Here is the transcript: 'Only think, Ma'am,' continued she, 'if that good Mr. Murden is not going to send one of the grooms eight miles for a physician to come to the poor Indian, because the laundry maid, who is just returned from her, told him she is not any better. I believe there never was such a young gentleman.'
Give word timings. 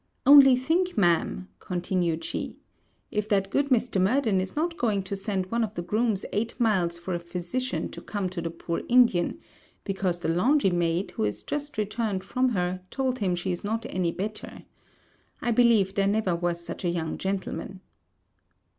'Only 0.25 0.55
think, 0.55 0.97
Ma'am,' 0.97 1.47
continued 1.59 2.23
she, 2.23 2.57
'if 3.11 3.29
that 3.29 3.51
good 3.51 3.69
Mr. 3.69 4.01
Murden 4.01 4.41
is 4.41 4.55
not 4.55 4.75
going 4.75 5.03
to 5.03 5.15
send 5.15 5.45
one 5.51 5.63
of 5.63 5.75
the 5.75 5.83
grooms 5.83 6.25
eight 6.33 6.59
miles 6.59 6.97
for 6.97 7.13
a 7.13 7.19
physician 7.19 7.87
to 7.89 8.01
come 8.01 8.27
to 8.29 8.41
the 8.41 8.49
poor 8.49 8.81
Indian, 8.89 9.39
because 9.83 10.17
the 10.17 10.27
laundry 10.27 10.71
maid, 10.71 11.11
who 11.11 11.23
is 11.23 11.43
just 11.43 11.77
returned 11.77 12.23
from 12.23 12.49
her, 12.49 12.81
told 12.89 13.19
him 13.19 13.35
she 13.35 13.51
is 13.51 13.63
not 13.63 13.85
any 13.91 14.11
better. 14.11 14.63
I 15.39 15.51
believe 15.51 15.93
there 15.93 16.07
never 16.07 16.35
was 16.35 16.59
such 16.65 16.83
a 16.83 16.89
young 16.89 17.19
gentleman.' 17.19 17.81